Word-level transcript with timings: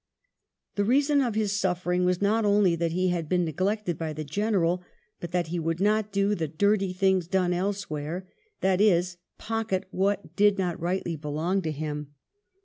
The 0.77 0.83
reason 0.83 1.21
of 1.21 1.35
his 1.35 1.51
suffering 1.51 2.05
was 2.05 2.23
not 2.23 2.43
only 2.43 2.75
that 2.75 2.91
he 2.93 3.09
had 3.09 3.29
been 3.29 3.45
neglected 3.45 3.99
by 3.99 4.13
the 4.13 4.23
General, 4.23 4.81
but 5.19 5.29
that 5.29 5.49
he 5.49 5.59
would 5.59 5.79
not 5.79 6.11
do 6.11 6.33
"the 6.33 6.47
dirty 6.47 6.91
things'* 6.91 7.27
done 7.27 7.53
elsewhere, 7.53 8.27
that 8.61 8.81
is, 8.81 9.17
pocket 9.37 9.85
what 9.91 10.35
did 10.35 10.57
not 10.57 10.79
rightly 10.81 11.15
belong 11.15 11.61
to 11.61 11.71
him. 11.71 12.15